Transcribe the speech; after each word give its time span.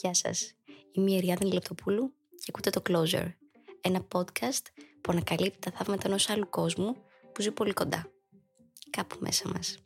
Γεια 0.00 0.14
σας. 0.14 0.54
Είμαι 0.92 1.10
η 1.10 1.16
Εριάδη 1.16 1.52
Λεπτοπούλου 1.52 2.14
και 2.28 2.44
ακούτε 2.48 2.70
το 2.70 2.82
Closer, 2.88 3.32
ένα 3.80 4.06
podcast 4.12 4.62
που 5.00 5.12
ανακαλύπτει 5.12 5.58
τα 5.58 5.70
θαύματα 5.70 6.08
ενός 6.08 6.28
άλλου 6.28 6.48
κόσμου 6.50 6.96
που 7.32 7.42
ζει 7.42 7.50
πολύ 7.50 7.72
κοντά. 7.72 8.10
Κάπου 8.90 9.16
μέσα 9.20 9.48
μας. 9.48 9.78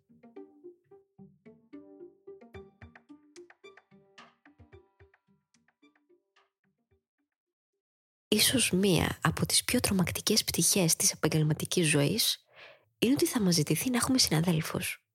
Ίσως 8.29 8.71
μία 8.71 9.19
από 9.23 9.47
τις 9.47 9.65
πιο 9.65 9.81
τρομακτικές 9.81 10.45
πτυχές 10.45 10.97
της 10.97 11.13
επαγγελματικής 11.13 11.89
ζωής 11.89 12.45
είναι 12.99 13.13
ότι 13.13 13.27
θα 13.27 13.41
μας 13.41 13.55
ζητηθεί 13.55 13.91
να 13.91 13.97
έχουμε 13.97 14.19
συναδέλφους. 14.19 15.07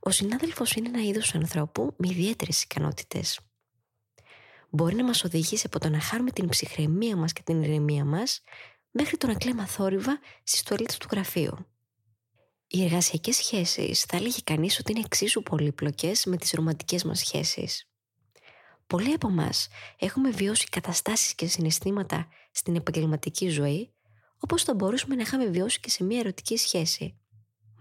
Ο 0.00 0.10
συνάδελφος 0.10 0.72
είναι 0.72 0.88
ένα 0.88 1.02
είδος 1.02 1.34
ανθρώπου 1.34 1.94
με 1.96 2.08
ιδιαίτερες 2.08 2.62
ικανότητες. 2.62 3.40
Μπορεί 4.70 4.94
να 4.94 5.04
μας 5.04 5.24
οδηγήσει 5.24 5.66
από 5.66 5.78
το 5.78 5.88
να 5.88 6.00
χάρουμε 6.00 6.30
την 6.30 6.48
ψυχραιμία 6.48 7.16
μας 7.16 7.32
και 7.32 7.42
την 7.44 7.62
ηρεμία 7.62 8.04
μας 8.04 8.42
μέχρι 8.90 9.16
το 9.16 9.26
να 9.26 9.34
κλαίμε 9.34 9.66
θόρυβα 9.66 10.18
στις 10.42 10.62
τουαλίτες 10.62 10.96
του 10.98 11.06
γραφείου. 11.10 11.66
Οι 12.66 12.84
εργασιακές 12.84 13.36
σχέσεις 13.36 14.02
θα 14.02 14.16
έλεγε 14.16 14.38
κανείς 14.44 14.78
ότι 14.78 14.92
είναι 14.92 15.02
εξίσου 15.04 15.42
πολύπλοκες 15.42 16.24
με 16.24 16.36
τις 16.36 16.50
ρομαντικές 16.50 17.04
μας 17.04 17.18
σχέσεις. 17.18 17.88
Πολλοί 18.86 19.12
από 19.12 19.28
εμάς 19.28 19.68
έχουμε 19.98 20.30
βιώσει 20.30 20.68
καταστάσεις 20.68 21.34
και 21.34 21.46
συναισθήματα 21.46 22.28
στην 22.50 22.76
επαγγελματική 22.76 23.48
ζωή 23.48 23.92
όπως 24.38 24.62
θα 24.62 24.74
μπορούσαμε 24.74 25.14
να 25.14 25.22
είχαμε 25.22 25.46
βιώσει 25.46 25.80
και 25.80 25.90
σε 25.90 26.04
μια 26.04 26.18
ερωτική 26.18 26.56
σχέση. 26.56 27.18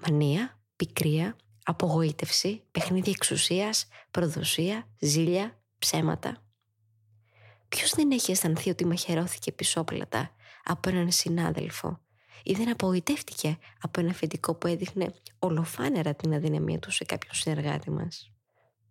Μανία, 0.08 0.60
πικρία, 0.76 1.36
απογοήτευση, 1.64 2.64
παιχνίδι 2.72 3.10
εξουσίας, 3.10 3.88
προδοσία, 4.12 4.88
ζήλια, 5.00 5.62
ψέματα. 5.80 6.47
Ποιος 7.70 7.92
δεν 7.92 8.12
έχει 8.12 8.32
αισθανθεί 8.32 8.70
ότι 8.70 8.86
μαχαιρώθηκε 8.86 9.52
πισόπλατα 9.52 10.32
από 10.64 10.90
έναν 10.90 11.12
συνάδελφο; 11.12 12.00
Ή 12.44 12.54
δεν 12.54 12.70
απογοητεύτηκε 12.70 13.58
από 13.82 14.00
ένα 14.00 14.10
αφεντικό 14.10 14.56
που 14.56 14.68
έδειχνε 14.68 15.14
ολοφάνερα 15.40 16.16
την 16.16 16.34
αδυναμία 16.34 16.80
του 16.80 16.92
σε 16.92 17.06
κάποιον 17.06 17.34
συνεργάτη 17.34 17.92
μας; 17.92 18.32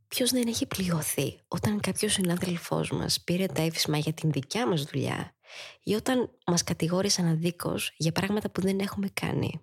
Ποιος 0.09 0.31
δεν 0.31 0.47
έχει 0.47 0.67
πληγωθεί 0.67 1.41
όταν 1.49 1.81
κάποιος 1.81 2.13
συνάδελφός 2.13 2.91
μας 2.91 3.21
πήρε 3.21 3.47
τα 3.47 3.63
εύσημα 3.63 3.99
για 3.99 4.13
την 4.13 4.31
δικιά 4.31 4.67
μας 4.67 4.83
δουλειά 4.83 5.35
ή 5.83 5.95
όταν 5.95 6.31
μας 6.47 6.65
κατηγόρησαν 6.65 7.27
αδίκως 7.27 7.95
για 7.97 8.13
πράγματα 8.13 8.51
που 8.51 8.61
δεν 8.61 8.79
έχουμε 8.79 9.09
κάνει; 9.09 9.61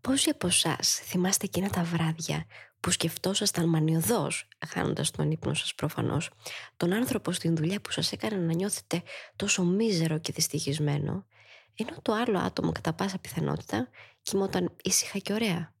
Πόσοι 0.00 0.30
από 0.30 0.46
εσάς 0.46 0.94
θυμάστε 1.04 1.44
εκείνα 1.44 1.70
τα 1.70 1.82
βράδια 1.82 2.46
που 2.84 2.90
σκεφτόσασταν 2.90 3.68
μανιωδώς, 3.68 4.48
χάνοντας 4.66 5.10
τον 5.10 5.30
ύπνο 5.30 5.54
σας 5.54 5.74
προφανώς, 5.74 6.30
τον 6.76 6.92
άνθρωπο 6.92 7.32
στην 7.32 7.56
δουλειά 7.56 7.80
που 7.80 7.90
σας 7.90 8.12
έκανε 8.12 8.36
να 8.36 8.52
νιώθετε 8.52 9.02
τόσο 9.36 9.64
μίζερο 9.64 10.18
και 10.18 10.32
δυστυχισμένο, 10.32 11.26
ενώ 11.74 11.96
το 12.02 12.12
άλλο 12.12 12.38
άτομο 12.38 12.72
κατά 12.72 12.92
πάσα 12.92 13.18
πιθανότητα 13.18 13.88
κοιμόταν 14.22 14.76
ήσυχα 14.82 15.18
και 15.18 15.32
ωραία. 15.32 15.74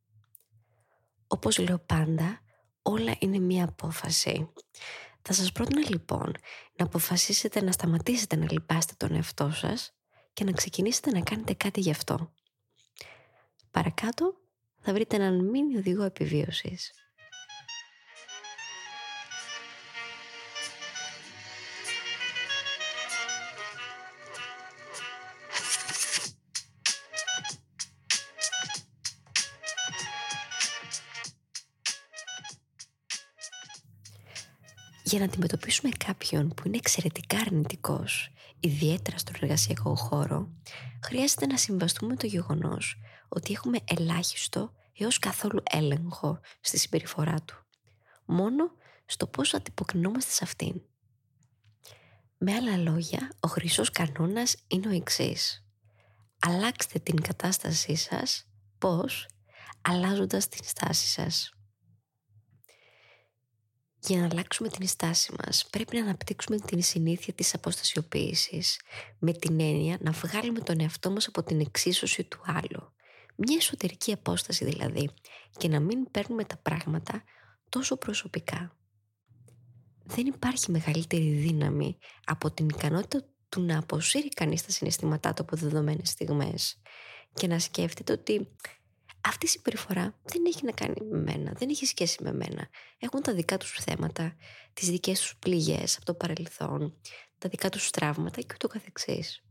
Όπως 1.26 1.58
λέω 1.58 1.78
πάντα, 1.78 2.40
όλα 2.82 3.14
είναι 3.18 3.38
μία 3.38 3.64
απόφαση. 3.64 4.52
Θα 5.22 5.32
σας 5.32 5.52
πρότεινα 5.52 5.88
λοιπόν 5.88 6.34
να 6.76 6.84
αποφασίσετε 6.84 7.62
να 7.62 7.72
σταματήσετε 7.72 8.36
να 8.36 8.46
λυπάστε 8.52 8.94
τον 8.96 9.14
εαυτό 9.14 9.50
σας 9.50 9.94
και 10.32 10.44
να 10.44 10.52
ξεκινήσετε 10.52 11.10
να 11.10 11.20
κάνετε 11.20 11.54
κάτι 11.54 11.80
γι' 11.80 11.90
αυτό. 11.90 12.32
Παρακάτω 13.70 14.43
θα 14.86 14.92
βρείτε 14.92 15.16
έναν 15.16 15.44
μήνυ 15.44 15.76
οδηγό 15.76 16.02
επιβίωσης. 16.02 16.92
Για 35.02 35.18
να 35.18 35.24
αντιμετωπίσουμε 35.24 35.90
κάποιον 36.06 36.48
που 36.48 36.62
είναι 36.66 36.76
εξαιρετικά 36.76 37.36
αρνητικός, 37.36 38.30
ιδιαίτερα 38.60 39.18
στον 39.18 39.34
εργασιακό 39.40 39.94
χώρο, 39.94 40.48
χρειάζεται 41.04 41.46
να 41.46 41.56
συμβαστούμε 41.56 42.16
το 42.16 42.26
γεγονός 42.26 42.98
ότι 43.34 43.52
έχουμε 43.52 43.78
ελάχιστο 43.84 44.72
έως 44.98 45.18
καθόλου 45.18 45.62
έλεγχο 45.70 46.40
στη 46.60 46.78
συμπεριφορά 46.78 47.42
του. 47.44 47.64
Μόνο 48.24 48.70
στο 49.06 49.26
πώς 49.26 49.54
αντιποκρινόμαστε 49.54 50.30
σε 50.30 50.44
αυτήν. 50.44 50.82
Με 52.38 52.54
άλλα 52.54 52.76
λόγια, 52.76 53.32
ο 53.40 53.48
χρυσός 53.48 53.90
κανόνας 53.90 54.56
είναι 54.66 54.88
ο 54.88 54.90
εξής. 54.90 55.64
Αλλάξτε 56.38 56.98
την 56.98 57.20
κατάστασή 57.20 57.94
σας, 57.94 58.46
πώς, 58.78 59.28
αλλάζοντας 59.82 60.48
την 60.48 60.64
στάση 60.64 61.06
σας. 61.06 61.48
Για 63.98 64.18
να 64.18 64.24
αλλάξουμε 64.24 64.68
την 64.68 64.88
στάση 64.88 65.34
μας 65.44 65.66
πρέπει 65.70 65.96
να 65.96 66.02
αναπτύξουμε 66.02 66.58
την 66.58 66.82
συνήθεια 66.82 67.32
της 67.32 67.54
αποστασιοποίησης 67.54 68.80
με 69.18 69.32
την 69.32 69.60
έννοια 69.60 69.98
να 70.00 70.10
βγάλουμε 70.10 70.60
τον 70.60 70.80
εαυτό 70.80 71.10
μας 71.10 71.26
από 71.26 71.42
την 71.42 71.60
εξίσωση 71.60 72.24
του 72.24 72.40
άλλου 72.44 72.93
μια 73.36 73.56
εσωτερική 73.56 74.12
απόσταση 74.12 74.64
δηλαδή 74.64 75.10
και 75.56 75.68
να 75.68 75.80
μην 75.80 76.10
παίρνουμε 76.10 76.44
τα 76.44 76.56
πράγματα 76.56 77.22
τόσο 77.68 77.96
προσωπικά. 77.96 78.76
Δεν 80.04 80.26
υπάρχει 80.26 80.70
μεγαλύτερη 80.70 81.30
δύναμη 81.30 81.98
από 82.24 82.50
την 82.50 82.68
ικανότητα 82.68 83.24
του 83.48 83.62
να 83.62 83.78
αποσύρει 83.78 84.28
κανείς 84.28 84.62
τα 84.62 84.70
συναισθήματά 84.70 85.34
του 85.34 85.42
από 85.42 85.56
δεδομένες 85.56 86.08
στιγμές 86.08 86.80
και 87.34 87.46
να 87.46 87.58
σκέφτεται 87.58 88.12
ότι 88.12 88.48
αυτή 89.20 89.46
η 89.46 89.48
συμπεριφορά 89.48 90.20
δεν 90.22 90.42
έχει 90.46 90.64
να 90.64 90.72
κάνει 90.72 90.94
με 91.10 91.18
μένα, 91.18 91.52
δεν 91.52 91.68
έχει 91.68 91.86
σχέση 91.86 92.22
με 92.22 92.32
μένα. 92.32 92.68
Έχουν 92.98 93.22
τα 93.22 93.34
δικά 93.34 93.56
τους 93.56 93.78
θέματα, 93.80 94.36
τις 94.72 94.88
δικές 94.88 95.20
τους 95.20 95.36
πληγές 95.38 95.96
από 95.96 96.04
το 96.04 96.14
παρελθόν, 96.14 97.00
τα 97.38 97.48
δικά 97.48 97.68
τους 97.68 97.90
τραύματα 97.90 98.40
και 98.40 98.52
ούτω 98.54 98.68
καθεξής. 98.68 99.43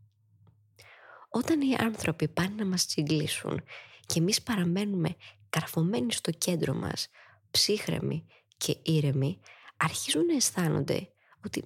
Όταν 1.36 1.62
οι 1.62 1.76
άνθρωποι 1.80 2.28
πάνε 2.28 2.54
να 2.56 2.66
μας 2.66 2.86
τσιγκλίσουν 2.86 3.64
και 4.06 4.20
εμείς 4.20 4.42
παραμένουμε 4.42 5.16
καρφωμένοι 5.50 6.12
στο 6.12 6.32
κέντρο 6.32 6.74
μας, 6.74 7.10
ψύχρεμοι 7.52 8.26
και 8.58 8.78
ήρεμοι, 8.84 9.40
αρχίζουν 9.78 10.26
να 10.26 10.36
αισθάνονται 10.36 11.10
ότι 11.46 11.64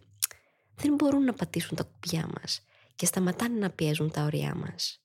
δεν 0.76 0.94
μπορούν 0.94 1.24
να 1.24 1.34
πατήσουν 1.34 1.78
τα 1.78 1.84
κουμπιά 1.84 2.30
μας 2.36 2.62
και 2.96 3.06
σταματάνε 3.06 3.60
να 3.60 3.70
πιέζουν 3.70 4.12
τα 4.12 4.24
ωριά 4.24 4.56
μας. 4.56 5.02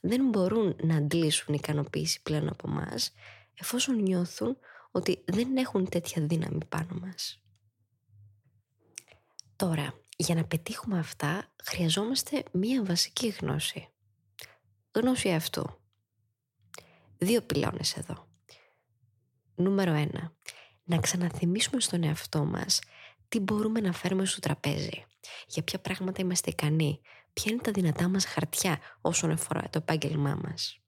Δεν 0.00 0.28
μπορούν 0.28 0.76
να 0.82 0.96
αντλήσουν 0.96 1.54
ικανοποίηση 1.54 2.22
πλέον 2.22 2.48
από 2.48 2.68
μας 2.68 3.12
εφόσον 3.54 4.02
νιώθουν 4.02 4.56
ότι 4.90 5.22
δεν 5.24 5.56
έχουν 5.56 5.88
τέτοια 5.88 6.26
δύναμη 6.26 6.64
πάνω 6.68 6.98
μας. 7.00 7.42
Τώρα, 9.56 9.94
για 10.16 10.34
να 10.34 10.44
πετύχουμε 10.44 10.98
αυτά 10.98 11.52
χρειαζόμαστε 11.64 12.42
μία 12.52 12.84
βασική 12.84 13.28
γνώση. 13.28 13.86
Γνώση 14.94 15.32
αυτού. 15.32 15.80
Δύο 17.18 17.42
πυλώνες 17.42 17.96
εδώ. 17.96 18.28
Νούμερο 19.54 19.92
ένα. 19.92 20.36
Να 20.84 20.98
ξαναθυμίσουμε 20.98 21.80
στον 21.80 22.02
εαυτό 22.02 22.44
μας 22.44 22.80
τι 23.28 23.40
μπορούμε 23.40 23.80
να 23.80 23.92
φέρουμε 23.92 24.24
στο 24.24 24.40
τραπέζι. 24.40 25.04
Για 25.46 25.62
ποια 25.62 25.78
πράγματα 25.78 26.22
είμαστε 26.22 26.50
ικανοί. 26.50 27.00
Ποια 27.32 27.52
είναι 27.52 27.60
τα 27.60 27.70
δυνατά 27.70 28.08
μας 28.08 28.24
χαρτιά 28.24 28.78
όσον 29.00 29.30
αφορά 29.30 29.62
το 29.70 29.78
επάγγελμά 29.78 30.40
μας. 30.44 30.80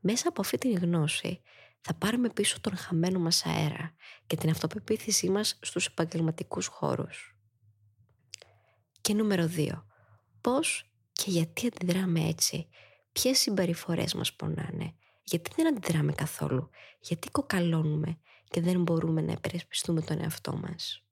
Μέσα 0.00 0.28
από 0.28 0.40
αυτή 0.40 0.58
τη 0.58 0.72
γνώση 0.72 1.40
θα 1.80 1.94
πάρουμε 1.94 2.28
πίσω 2.28 2.60
τον 2.60 2.76
χαμένο 2.76 3.18
μας 3.18 3.46
αέρα 3.46 3.94
και 4.26 4.36
την 4.36 4.50
αυτοπεποίθησή 4.50 5.30
μας 5.30 5.58
στους 5.62 5.86
επαγγελματικούς 5.86 6.66
χώρους. 6.66 7.36
Και 9.00 9.14
νούμερο 9.14 9.46
2. 9.46 9.86
Πώς 10.40 10.90
και 11.12 11.30
γιατί 11.30 11.66
αντιδράμε 11.66 12.20
έτσι, 12.20 12.68
ποιες 13.20 13.38
συμπεριφορές 13.38 14.14
μας 14.14 14.32
πονάνε, 14.32 14.94
γιατί 15.24 15.50
δεν 15.56 15.66
αντιδράμε 15.66 16.12
καθόλου, 16.12 16.70
γιατί 17.00 17.30
κοκαλώνουμε 17.30 18.18
και 18.50 18.60
δεν 18.60 18.82
μπορούμε 18.82 19.20
να 19.20 19.32
υπερασπιστούμε 19.32 20.00
τον 20.00 20.20
εαυτό 20.20 20.56
μας. 20.56 21.02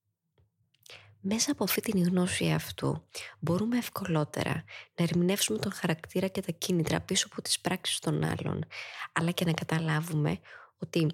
Μέσα 1.21 1.53
από 1.53 1.65
αυτή 1.65 1.81
την 1.81 2.05
γνώση 2.05 2.51
αυτού 2.51 3.05
μπορούμε 3.41 3.79
ευκολότερα 3.79 4.65
να 4.95 5.05
ερμηνεύσουμε 5.05 5.59
τον 5.59 5.73
χαρακτήρα 5.73 6.29
και 6.29 6.41
τα 6.41 6.53
κίνητρα 6.53 7.01
πίσω 7.01 7.29
από 7.31 7.43
τις 7.43 7.61
πράξεις 7.61 7.99
των 7.99 8.25
άλλων, 8.25 8.65
αλλά 9.13 9.31
και 9.31 9.45
να 9.45 9.53
καταλάβουμε 9.53 10.39
ότι 10.79 11.07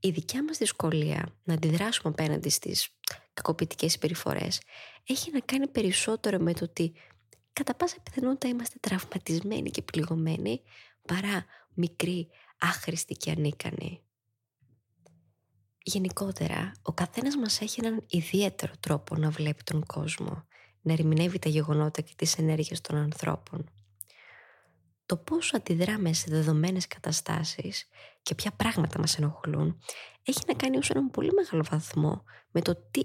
η 0.00 0.10
δικιά 0.10 0.44
μας 0.44 0.58
δυσκολία 0.58 1.34
να 1.44 1.54
αντιδράσουμε 1.54 2.12
απέναντι 2.18 2.48
στις 2.48 2.88
κακοποιητικές 3.32 3.92
συμπεριφορές 3.92 4.60
έχει 5.06 5.30
να 5.32 5.40
κάνει 5.40 5.68
περισσότερο 5.68 6.38
με 6.38 6.52
το 6.52 6.64
ότι 6.64 6.92
κατά 7.52 7.74
πάσα 7.74 7.96
πιθανότητα 8.02 8.48
είμαστε 8.48 8.78
τραυματισμένοι 8.80 9.70
και 9.70 9.82
πληγωμένοι 9.82 10.62
παρά 11.06 11.44
μικροί, 11.74 12.28
άχρηστοι 12.58 13.14
και 13.14 13.30
ανίκανοι. 13.30 14.02
Γενικότερα, 15.82 16.72
ο 16.82 16.92
καθένας 16.92 17.36
μας 17.36 17.60
έχει 17.60 17.80
έναν 17.84 18.04
ιδιαίτερο 18.08 18.72
τρόπο 18.80 19.16
να 19.16 19.30
βλέπει 19.30 19.62
τον 19.62 19.84
κόσμο, 19.86 20.44
να 20.80 20.92
ερμηνεύει 20.92 21.38
τα 21.38 21.48
γεγονότα 21.48 22.00
και 22.00 22.12
τις 22.16 22.38
ενέργειες 22.38 22.80
των 22.80 22.96
ανθρώπων. 22.96 23.70
Το 25.06 25.16
πόσο 25.16 25.56
αντιδράμε 25.56 26.12
σε 26.12 26.26
δεδομένες 26.30 26.86
καταστάσεις 26.86 27.88
και 28.22 28.34
ποια 28.34 28.50
πράγματα 28.50 28.98
μας 28.98 29.18
ενοχλούν 29.18 29.80
έχει 30.22 30.40
να 30.46 30.54
κάνει 30.54 30.76
ως 30.76 30.90
έναν 30.90 31.10
πολύ 31.10 31.32
μεγάλο 31.32 31.64
βαθμό 31.70 32.24
με 32.50 32.60
το 32.60 32.76
τι 32.90 33.02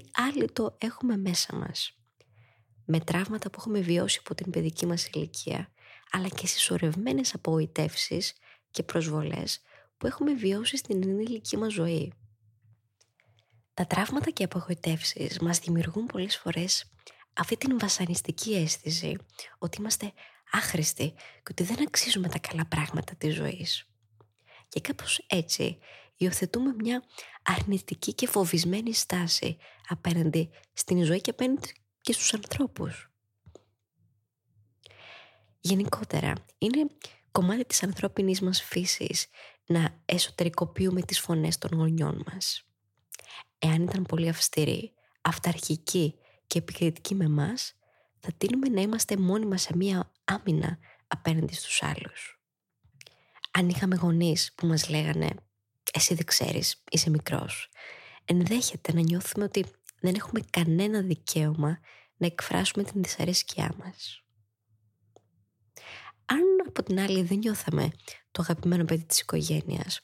το 0.53 0.75
έχουμε 0.77 1.17
μέσα 1.17 1.55
μας. 1.55 1.99
Με 2.85 2.99
τραύματα 2.99 3.49
που 3.49 3.57
έχουμε 3.59 3.79
βιώσει 3.79 4.19
από 4.23 4.35
την 4.35 4.51
παιδική 4.51 4.85
μας 4.85 5.07
ηλικία, 5.07 5.71
αλλά 6.11 6.27
και 6.27 6.47
συσσωρευμένες 6.47 7.33
απογοητεύσεις 7.33 8.33
και 8.71 8.83
προσβολές 8.83 9.61
που 9.97 10.07
έχουμε 10.07 10.33
βιώσει 10.33 10.77
στην 10.77 11.03
ενήλικη 11.03 11.57
μας 11.57 11.73
ζωή. 11.73 12.13
Τα 13.73 13.87
τραύματα 13.87 14.29
και 14.29 14.41
οι 14.41 14.45
απογοητεύσεις 14.45 15.39
μας 15.39 15.59
δημιουργούν 15.59 16.05
πολλές 16.05 16.37
φορές 16.37 16.91
αυτή 17.33 17.57
την 17.57 17.79
βασανιστική 17.79 18.53
αίσθηση 18.55 19.17
ότι 19.57 19.77
είμαστε 19.79 20.13
άχρηστοι 20.51 21.13
και 21.15 21.51
ότι 21.51 21.63
δεν 21.63 21.81
αξίζουμε 21.87 22.27
τα 22.27 22.39
καλά 22.39 22.65
πράγματα 22.65 23.15
της 23.15 23.35
ζωής. 23.35 23.87
Και 24.69 24.81
κάπως 24.81 25.25
έτσι 25.27 25.77
υιοθετούμε 26.15 26.73
μια 26.77 27.03
αρνητική 27.43 28.13
και 28.13 28.27
φοβισμένη 28.27 28.93
στάση 28.93 29.57
απέναντι 29.87 30.49
στην 30.73 31.03
ζωή 31.03 31.21
και 31.21 31.29
απέναντι 31.29 31.73
και 32.05 32.13
στους 32.13 32.33
ανθρώπους. 32.33 33.09
Γενικότερα, 35.59 36.33
είναι 36.57 36.87
κομμάτι 37.31 37.65
της 37.65 37.83
ανθρώπινης 37.83 38.41
μας 38.41 38.61
φύσης 38.61 39.27
να 39.65 40.01
εσωτερικοποιούμε 40.05 41.01
τις 41.01 41.19
φωνές 41.19 41.57
των 41.57 41.77
γονιών 41.77 42.23
μας. 42.31 42.63
Εάν 43.59 43.83
ήταν 43.83 44.03
πολύ 44.03 44.29
αυστηροί, 44.29 44.93
αυταρχικοί 45.21 46.15
και 46.47 46.57
επικριτικοί 46.57 47.15
με 47.15 47.27
μας, 47.27 47.73
θα 48.19 48.31
τείνουμε 48.37 48.67
να 48.67 48.81
είμαστε 48.81 49.17
μόνοι 49.17 49.57
σε 49.57 49.75
μία 49.75 50.11
άμυνα 50.25 50.79
απέναντι 51.07 51.53
στους 51.53 51.83
άλλους. 51.83 52.39
Αν 53.51 53.69
είχαμε 53.69 53.95
γονείς 53.95 54.53
που 54.55 54.67
μας 54.67 54.89
λέγανε 54.89 55.29
«Εσύ 55.93 56.13
δεν 56.13 56.25
ξέρεις, 56.25 56.83
είσαι 56.91 57.09
μικρός», 57.09 57.69
ενδέχεται 58.25 58.93
να 58.93 59.01
νιώθουμε 59.01 59.45
ότι 59.45 59.65
δεν 60.05 60.15
έχουμε 60.15 60.41
κανένα 60.49 61.01
δικαίωμα 61.01 61.79
να 62.17 62.25
εκφράσουμε 62.25 62.83
την 62.83 63.03
δυσαρέσκειά 63.03 63.73
μας. 63.77 64.23
Αν 66.25 66.43
από 66.67 66.83
την 66.83 66.99
άλλη 66.99 67.21
δεν 67.21 67.37
νιώθαμε 67.37 67.91
το 68.31 68.41
αγαπημένο 68.41 68.85
παιδί 68.85 69.05
της 69.05 69.19
οικογένειας, 69.19 70.03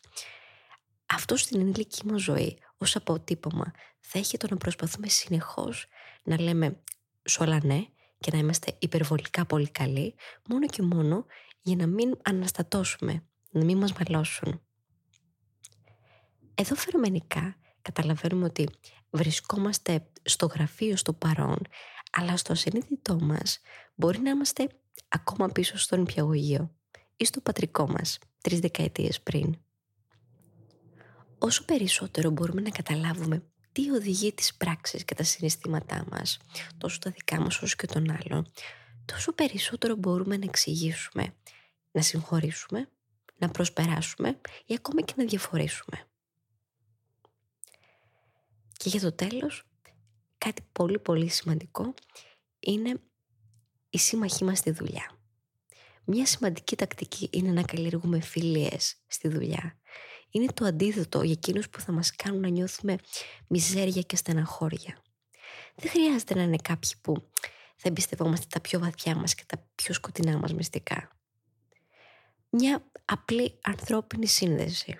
αυτό 1.05 1.35
στην 1.35 1.59
ενήλικη 1.59 2.05
μας 2.05 2.21
ζωή 2.21 2.57
ως 2.77 2.95
αποτύπωμα 2.95 3.71
θα 3.99 4.19
έχει 4.19 4.37
το 4.37 4.47
να 4.49 4.57
προσπαθούμε 4.57 5.07
συνεχώς 5.07 5.87
να 6.23 6.41
λέμε 6.41 6.83
σε 7.21 7.43
όλα 7.43 7.59
ναι 7.63 7.85
και 8.19 8.31
να 8.31 8.37
είμαστε 8.37 8.75
υπερβολικά 8.79 9.45
πολύ 9.45 9.69
καλοί 9.69 10.15
μόνο 10.49 10.67
και 10.67 10.81
μόνο 10.81 11.25
για 11.61 11.75
να 11.75 11.87
μην 11.87 12.17
αναστατώσουμε, 12.23 13.25
να 13.49 13.63
μην 13.63 13.77
μας 13.77 13.93
μαλώσουν. 13.93 14.61
Εδώ 16.55 16.75
φαινομενικά 16.75 17.55
καταλαβαίνουμε 17.81 18.45
ότι 18.45 18.69
βρισκόμαστε 19.09 20.07
στο 20.21 20.45
γραφείο 20.45 20.95
στο 20.95 21.13
παρόν 21.13 21.57
αλλά 22.11 22.37
στο 22.37 22.51
ασυνείδητό 22.51 23.19
μας 23.21 23.59
μπορεί 23.95 24.19
να 24.19 24.29
είμαστε 24.29 24.67
ακόμα 25.07 25.47
πίσω 25.47 25.77
στον 25.77 25.99
νηπιαγωγείο 25.99 26.75
ή 27.17 27.25
στο 27.25 27.41
πατρικό 27.41 27.87
μας 27.87 28.19
τρεις 28.41 28.59
δεκαετίες 28.59 29.21
πριν. 29.21 29.57
Όσο 31.37 31.65
περισσότερο 31.65 32.29
μπορούμε 32.29 32.61
να 32.61 32.69
καταλάβουμε 32.69 33.43
τι 33.71 33.89
οδηγεί 33.89 34.33
τις 34.33 34.55
πράξεις 34.55 35.05
και 35.05 35.15
τα 35.15 35.23
συναισθήματά 35.23 36.05
μας, 36.11 36.37
τόσο 36.77 36.99
τα 36.99 37.09
δικά 37.09 37.41
μας 37.41 37.61
όσο 37.61 37.75
και 37.75 37.87
των 37.87 38.11
άλλων, 38.11 38.51
τόσο 39.05 39.33
περισσότερο 39.33 39.95
μπορούμε 39.95 40.37
να 40.37 40.45
εξηγήσουμε, 40.45 41.35
να 41.91 42.01
συγχωρήσουμε, 42.01 42.89
να 43.37 43.49
προσπεράσουμε 43.49 44.39
ή 44.65 44.73
ακόμα 44.73 45.01
και 45.01 45.13
να 45.17 45.25
διαφορήσουμε. 45.25 46.10
Και 48.81 48.89
για 48.89 48.99
το 48.99 49.11
τέλος, 49.11 49.63
κάτι 50.37 50.61
πολύ 50.71 50.99
πολύ 50.99 51.29
σημαντικό 51.29 51.93
είναι 52.59 53.01
η 53.89 53.97
σύμμαχή 53.97 54.43
μας 54.43 54.57
στη 54.57 54.71
δουλειά. 54.71 55.19
Μια 56.03 56.25
σημαντική 56.25 56.75
τακτική 56.75 57.29
είναι 57.31 57.51
να 57.51 57.61
καλλιεργούμε 57.61 58.21
φιλίες 58.21 58.95
στη 59.07 59.27
δουλειά 59.27 59.81
είναι 60.31 60.51
το 60.53 60.65
αντίδοτο 60.65 61.21
για 61.21 61.31
εκείνους 61.31 61.69
που 61.69 61.79
θα 61.79 61.91
μας 61.91 62.15
κάνουν 62.15 62.41
να 62.41 62.47
νιώθουμε 62.47 62.95
μιζέρια 63.47 64.01
και 64.01 64.15
στεναχώρια. 64.15 65.01
Δεν 65.75 65.89
χρειάζεται 65.89 66.35
να 66.35 66.41
είναι 66.41 66.57
κάποιοι 66.61 66.91
που 67.01 67.29
θα 67.75 67.87
εμπιστευόμαστε 67.87 68.45
τα 68.49 68.59
πιο 68.59 68.79
βαθιά 68.79 69.15
μας 69.15 69.35
και 69.35 69.43
τα 69.45 69.67
πιο 69.75 69.93
σκοτεινά 69.93 70.37
μας 70.37 70.53
μυστικά. 70.53 71.09
Μια 72.49 72.91
απλή 73.05 73.59
ανθρώπινη 73.61 74.27
σύνδεση. 74.27 74.97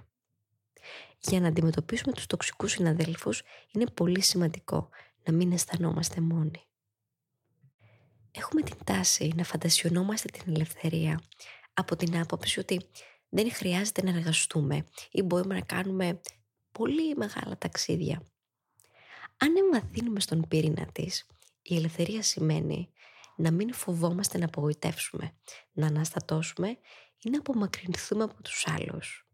Για 1.21 1.39
να 1.39 1.47
αντιμετωπίσουμε 1.47 2.13
τους 2.13 2.25
τοξικούς 2.25 2.71
συναδέλφους 2.71 3.41
είναι 3.71 3.85
πολύ 3.85 4.21
σημαντικό 4.21 4.89
να 5.23 5.33
μην 5.33 5.51
αισθανόμαστε 5.51 6.21
μόνοι. 6.21 6.65
Έχουμε 8.31 8.61
την 8.61 8.77
τάση 8.83 9.31
να 9.35 9.43
φαντασιωνόμαστε 9.43 10.27
την 10.29 10.53
ελευθερία 10.55 11.21
από 11.73 11.95
την 11.95 12.17
άποψη 12.17 12.59
ότι 12.59 12.89
δεν 13.29 13.51
χρειάζεται 13.51 14.03
να 14.03 14.09
εργαστούμε 14.09 14.85
ή 15.11 15.21
μπορούμε 15.21 15.53
να 15.53 15.61
κάνουμε 15.61 16.21
πολύ 16.71 17.15
μεγάλα 17.15 17.57
ταξίδια. 17.57 18.23
Αν 19.37 19.55
εμβαθύνουμε 19.55 20.19
στον 20.19 20.47
πυρήνα 20.47 20.85
της, 20.85 21.25
η 21.61 21.75
ελευθερία 21.75 22.21
σημαίνει 22.21 22.89
να 23.35 23.51
μην 23.51 23.73
φοβόμαστε 23.73 24.37
να 24.37 24.45
απογοητεύσουμε, 24.45 25.35
να 25.71 25.87
αναστατώσουμε 25.87 26.77
ή 27.23 27.29
να 27.29 27.37
απομακρυνθούμε 27.37 28.23
από 28.23 28.41
τους 28.41 28.67
άλλους. 28.67 29.30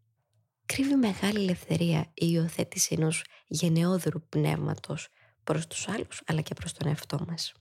Κρύβει 0.72 0.94
μεγάλη 0.94 1.38
ελευθερία 1.38 2.00
η 2.00 2.26
υιοθέτηση 2.30 2.94
ενός 2.98 3.24
γενναιόδρου 3.46 4.20
πνεύματος 4.28 5.08
προς 5.44 5.66
τους 5.66 5.88
άλλους 5.88 6.22
αλλά 6.26 6.40
και 6.40 6.54
προς 6.54 6.72
τον 6.72 6.88
εαυτό 6.88 7.24
μας 7.28 7.52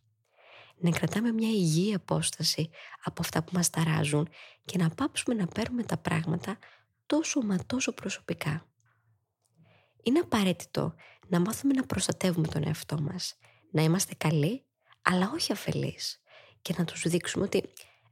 να 0.80 0.90
κρατάμε 0.90 1.32
μια 1.32 1.50
υγιή 1.50 1.94
απόσταση 1.94 2.70
από 3.04 3.22
αυτά 3.22 3.44
που 3.44 3.52
μας 3.54 3.70
ταράζουν 3.70 4.30
και 4.66 4.78
να 4.78 4.90
πάψουμε 4.90 5.36
να 5.36 5.48
παίρνουμε 5.48 5.84
τα 5.84 5.98
πράγματα 5.98 6.58
τόσο 7.06 7.42
μα 7.42 7.58
τόσο 7.66 7.92
προσωπικά. 7.92 8.66
Είναι 10.04 10.20
απαραίτητο 10.20 10.96
να 11.28 11.40
μάθουμε 11.40 11.74
να 11.74 11.86
προστατεύουμε 11.86 12.48
τον 12.48 12.64
εαυτό 12.68 13.02
μας, 13.02 13.38
να 13.72 13.82
είμαστε 13.82 14.14
καλοί 14.18 14.66
αλλά 15.02 15.32
όχι 15.34 15.52
αφελείς 15.52 16.22
και 16.62 16.74
να 16.78 16.86
τους 16.86 17.02
δείξουμε 17.08 17.46
ότι 17.46 17.64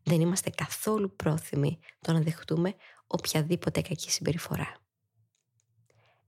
δεν 0.04 0.22
είμαστε 0.22 0.50
καθόλου 0.50 1.16
πρόθυμοι 1.16 1.80
το 2.02 2.12
να 2.12 2.22
δεχτούμε 2.22 2.76
οποιαδήποτε 3.08 3.82
κακή 3.82 4.12
συμπεριφορά. 4.12 4.85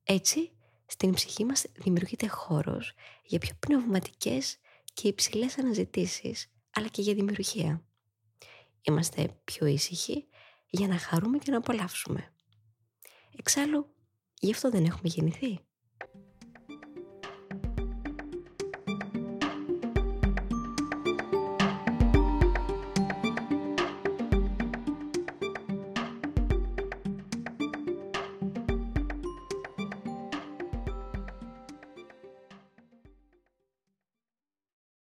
Έτσι, 0.09 0.51
στην 0.85 1.13
ψυχή 1.13 1.45
μας 1.45 1.65
δημιουργείται 1.75 2.27
χώρος 2.27 2.93
για 3.23 3.39
πιο 3.39 3.55
πνευματικές 3.59 4.57
και 4.93 5.07
υψηλές 5.07 5.57
αναζητήσεις, 5.57 6.51
αλλά 6.73 6.87
και 6.87 7.01
για 7.01 7.13
δημιουργία. 7.13 7.85
Είμαστε 8.81 9.39
πιο 9.43 9.65
ήσυχοι 9.65 10.27
για 10.69 10.87
να 10.87 10.97
χαρούμε 10.97 11.37
και 11.37 11.51
να 11.51 11.57
απολαύσουμε. 11.57 12.33
Εξάλλου, 13.37 13.93
γι' 14.39 14.51
αυτό 14.51 14.69
δεν 14.69 14.85
έχουμε 14.85 15.09
γεννηθεί. 15.09 15.59